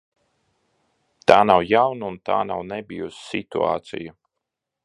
[1.33, 4.21] Tā nav jauna un tā nav nebijusi situācija.